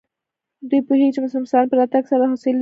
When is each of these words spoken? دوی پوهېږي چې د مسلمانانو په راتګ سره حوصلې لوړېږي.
دوی 0.69 0.81
پوهېږي 0.87 1.11
چې 1.15 1.19
د 1.21 1.23
مسلمانانو 1.25 1.69
په 1.71 1.75
راتګ 1.79 2.03
سره 2.11 2.23
حوصلې 2.31 2.51
لوړېږي. 2.51 2.59